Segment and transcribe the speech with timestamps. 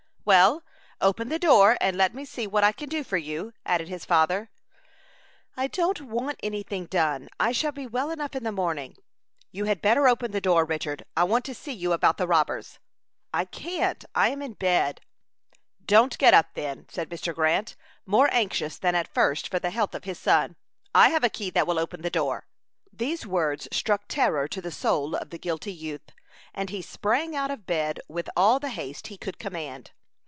[0.23, 0.63] "Well,
[1.01, 4.05] open the door, and let me see what I can do for you," added his
[4.05, 4.51] father.
[5.57, 7.27] "I don't want any thing done.
[7.39, 8.95] I shall be well enough in the morning."
[9.51, 12.77] "You had better open the door, Richard; I want to see you about the robbers."
[13.33, 15.01] "I can't; I am in bed."
[15.83, 17.33] "Don't get up then," said Mr.
[17.33, 17.75] Grant,
[18.05, 20.55] more anxious than at first for the health of his son.
[20.93, 22.47] "I have a key that will open the door."
[22.93, 26.09] These words struck terror to the soul of the guilty youth,
[26.53, 29.91] and he sprang out of bed with all the haste he could command.